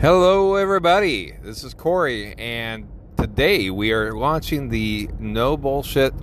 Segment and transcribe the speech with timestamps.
[0.00, 1.34] Hello, everybody.
[1.42, 6.14] This is Corey, and today we are launching the No Bullshit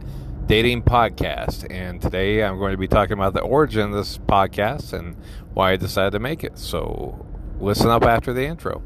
[0.48, 1.68] Dating Podcast.
[1.70, 5.16] And today I'm going to be talking about the origin of this podcast and
[5.54, 6.58] why I decided to make it.
[6.58, 7.24] So
[7.60, 8.82] listen up after the intro.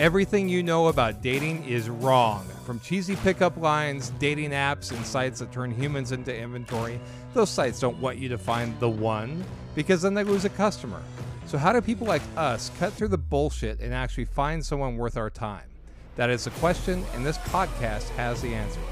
[0.00, 2.44] Everything you know about dating is wrong.
[2.64, 6.98] From cheesy pickup lines, dating apps, and sites that turn humans into inventory,
[7.32, 9.44] those sites don't want you to find the one
[9.76, 11.00] because then they lose a customer.
[11.46, 15.16] So, how do people like us cut through the bullshit and actually find someone worth
[15.16, 15.68] our time?
[16.16, 18.82] That is the question, and this podcast has the answers.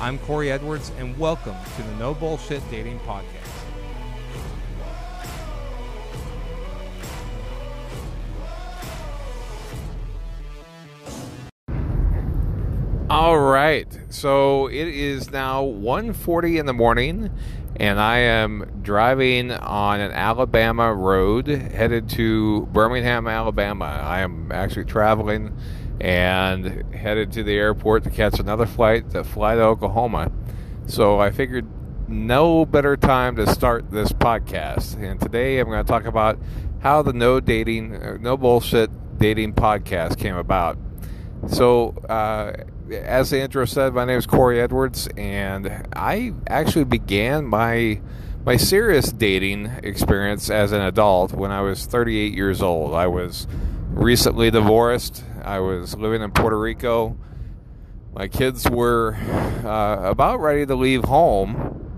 [0.00, 3.58] I'm Corey Edwards, and welcome to the No Bullshit Dating Podcast.
[13.10, 13.86] All right.
[14.08, 17.30] So it is now 1:40 in the morning
[17.78, 23.84] and I am driving on an Alabama road headed to Birmingham, Alabama.
[23.84, 25.56] I am actually traveling
[26.00, 30.32] and headed to the airport to catch another flight to fly to Oklahoma.
[30.86, 31.66] So I figured
[32.08, 35.00] no better time to start this podcast.
[35.00, 36.38] And today I'm going to talk about
[36.80, 40.78] how the no dating, uh, no bullshit dating podcast came about.
[41.48, 47.46] So, uh, as the intro said, my name is Corey Edwards, and I actually began
[47.46, 48.00] my
[48.44, 52.94] my serious dating experience as an adult when I was 38 years old.
[52.94, 53.46] I was
[53.88, 55.22] recently divorced.
[55.42, 57.16] I was living in Puerto Rico.
[58.14, 61.90] My kids were uh, about ready to leave home,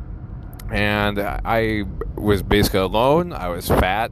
[0.72, 1.84] and I
[2.16, 3.32] was basically alone.
[3.32, 4.10] I was fat.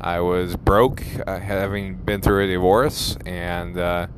[0.00, 4.08] I was broke, uh, having been through a divorce, and uh,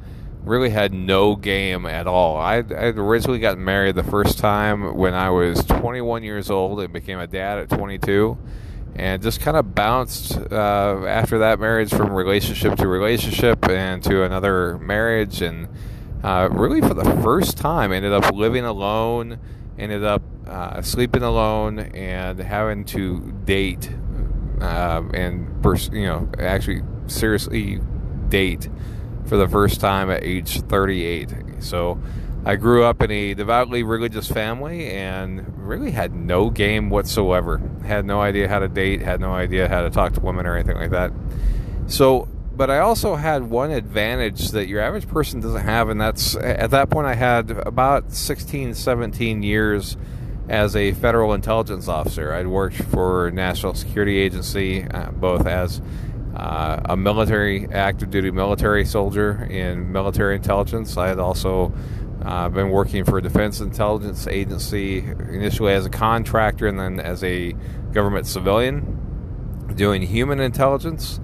[0.47, 2.37] really had no game at all.
[2.37, 7.19] I originally got married the first time when I was 21 years old and became
[7.19, 8.39] a dad at 22,
[8.95, 14.23] and just kind of bounced uh, after that marriage from relationship to relationship and to
[14.23, 15.69] another marriage, and
[16.23, 19.41] uh, really for the first time ended up living alone,
[19.79, 23.91] ended up uh, sleeping alone, and having to date,
[24.61, 27.81] uh, and pers- you know actually seriously
[28.29, 28.69] date
[29.27, 31.35] for the first time at age 38.
[31.61, 32.01] So
[32.45, 37.61] I grew up in a devoutly religious family and really had no game whatsoever.
[37.85, 40.57] Had no idea how to date, had no idea how to talk to women or
[40.57, 41.13] anything like that.
[41.89, 46.37] So, but I also had one advantage that your average person doesn't have, and that's
[46.37, 49.97] at that point I had about 16, 17 years
[50.49, 52.33] as a federal intelligence officer.
[52.33, 55.81] I'd worked for National Security Agency, uh, both as
[56.37, 60.97] uh, a military, active duty military soldier in military intelligence.
[60.97, 61.73] I had also
[62.23, 67.25] uh, been working for a defense intelligence agency, initially as a contractor and then as
[67.25, 67.53] a
[67.93, 71.21] government civilian, doing human intelligence,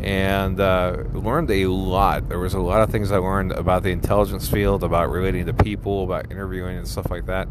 [0.00, 2.28] and uh, learned a lot.
[2.28, 5.54] There was a lot of things I learned about the intelligence field, about relating to
[5.54, 7.46] people, about interviewing and stuff like that.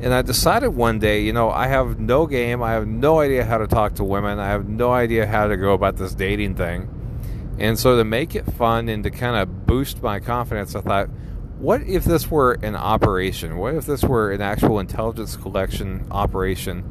[0.00, 2.62] And I decided one day, you know, I have no game.
[2.62, 4.38] I have no idea how to talk to women.
[4.38, 6.88] I have no idea how to go about this dating thing.
[7.58, 11.08] And so to make it fun and to kind of boost my confidence, I thought,
[11.58, 13.56] what if this were an operation?
[13.56, 16.84] What if this were an actual intelligence collection operation?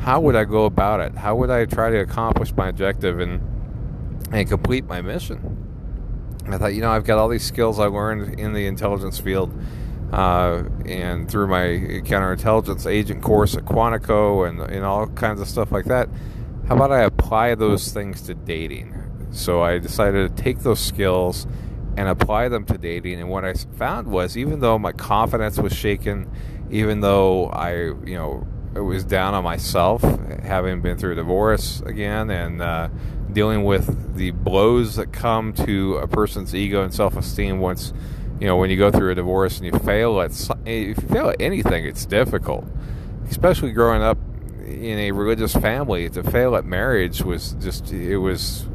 [0.00, 1.14] How would I go about it?
[1.14, 3.40] How would I try to accomplish my objective and
[4.32, 5.56] and complete my mission?
[6.48, 9.52] I thought, you know, I've got all these skills I learned in the intelligence field
[10.12, 15.70] uh, and through my counterintelligence agent course at Quantico and, and all kinds of stuff
[15.70, 16.08] like that.
[16.66, 18.94] How about I apply those things to dating?
[19.30, 21.46] So I decided to take those skills
[21.96, 23.20] and apply them to dating.
[23.20, 26.30] And what I found was, even though my confidence was shaken,
[26.70, 30.02] even though I, you know, it was down on myself,
[30.42, 32.88] having been through divorce again and uh,
[33.32, 37.92] dealing with the blows that come to a person's ego and self-esteem once
[38.40, 40.30] you know, when you go through a divorce and you fail at
[40.64, 42.64] if you fail at anything, it's difficult.
[43.28, 44.18] Especially growing up
[44.64, 48.66] in a religious family, to fail at marriage was just it was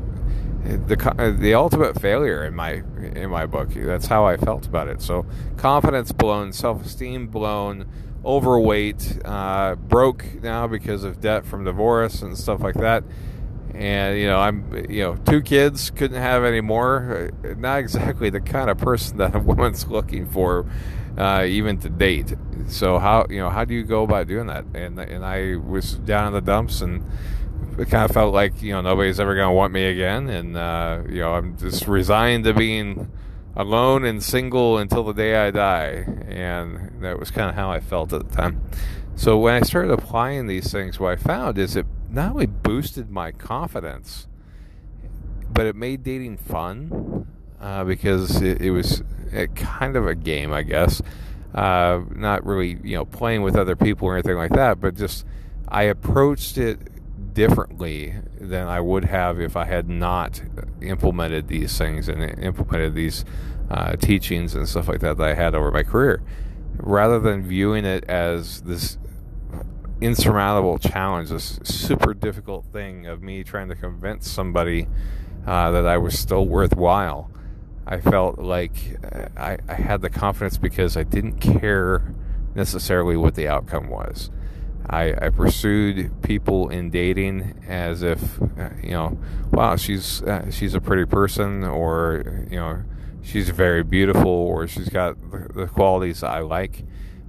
[0.64, 2.84] the the ultimate failure in my
[3.16, 3.70] in my book.
[3.74, 5.02] That's how I felt about it.
[5.02, 5.26] So
[5.58, 7.86] confidence blown, self esteem blown,
[8.26, 13.04] overweight, uh, broke now because of debt from divorce and stuff like that
[13.74, 17.32] and you know i'm you know two kids couldn't have any more.
[17.44, 20.66] Uh, not exactly the kind of person that a woman's looking for
[21.18, 22.34] uh, even to date.
[22.68, 24.66] So how you know how do you go about doing that?
[24.74, 27.04] And and i was down in the dumps and
[27.78, 30.30] it kind of felt like you know nobody's ever going to want me again.
[30.30, 33.12] And uh, you know i'm just resigned to being
[33.56, 36.06] alone and single until the day i die.
[36.28, 38.62] And that was kind of how i felt at the time.
[39.16, 43.10] So when i started applying these things what i found is it not only boosted
[43.10, 44.28] my confidence,
[45.52, 47.28] but it made dating fun
[47.60, 51.02] uh, because it, it was a, kind of a game, I guess.
[51.54, 55.26] Uh, not really, you know, playing with other people or anything like that, but just
[55.68, 60.42] I approached it differently than I would have if I had not
[60.82, 63.26] implemented these things and implemented these
[63.72, 66.22] uh, teachings and stuff like that that I had over my career.
[66.78, 68.98] Rather than viewing it as this
[70.04, 74.88] insurmountable challenge, this super difficult thing of me trying to convince somebody
[75.46, 77.30] uh, that I was still worthwhile,
[77.86, 82.14] I felt like uh, I, I had the confidence because I didn't care
[82.56, 84.30] necessarily what the outcome was.
[84.90, 89.18] I, I, pursued people in dating as if uh, you know,
[89.52, 92.84] wow, she's uh, she's a pretty person, or you know,
[93.22, 96.84] she's very beautiful, or she's got the, the, qualities I like.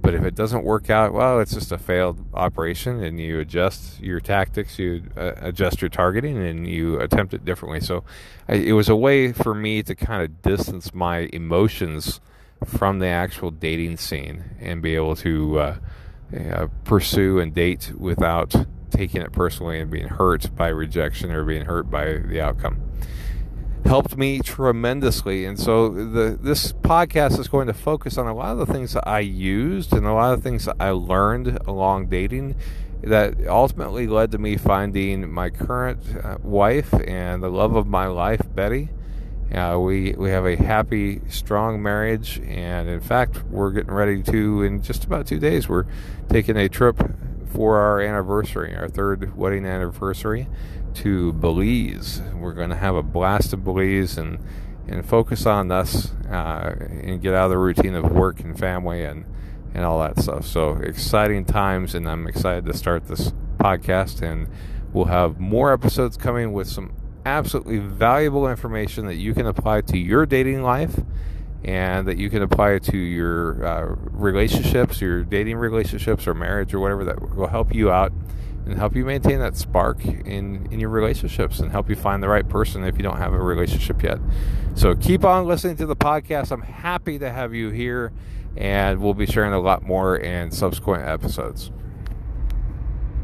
[0.05, 3.99] But if it doesn't work out, well, it's just a failed operation, and you adjust
[3.99, 7.79] your tactics, you uh, adjust your targeting, and you attempt it differently.
[7.81, 8.03] So,
[8.47, 12.21] I, it was a way for me to kind of distance my emotions
[12.63, 15.77] from the actual dating scene and be able to uh,
[16.51, 18.53] uh, pursue and date without
[18.91, 22.79] taking it personally and being hurt by rejection or being hurt by the outcome.
[23.85, 28.53] Helped me tremendously, and so the this podcast is going to focus on a lot
[28.53, 32.07] of the things that I used and a lot of things that I learned along
[32.07, 32.55] dating
[33.03, 38.07] that ultimately led to me finding my current uh, wife and the love of my
[38.07, 38.89] life, Betty.
[39.53, 44.63] Uh, we we have a happy, strong marriage, and in fact, we're getting ready to
[44.63, 45.69] in just about two days.
[45.69, 45.85] We're
[46.27, 46.99] taking a trip
[47.53, 50.47] for our anniversary, our third wedding anniversary,
[50.95, 52.21] to Belize.
[52.33, 54.39] We're going to have a blast in Belize and
[54.87, 59.03] and focus on us uh, and get out of the routine of work and family
[59.03, 59.25] and
[59.73, 60.45] and all that stuff.
[60.45, 64.21] So exciting times, and I'm excited to start this podcast.
[64.21, 64.47] And
[64.93, 66.93] we'll have more episodes coming with some
[67.25, 70.99] absolutely valuable information that you can apply to your dating life
[71.63, 76.79] and that you can apply to your uh, relationships, your dating relationships or marriage or
[76.79, 78.13] whatever that will help you out
[78.65, 82.27] and help you maintain that spark in, in your relationships and help you find the
[82.27, 84.19] right person if you don't have a relationship yet.
[84.73, 86.51] So keep on listening to the podcast.
[86.51, 88.11] I'm happy to have you here,
[88.57, 91.71] and we'll be sharing a lot more in subsequent episodes.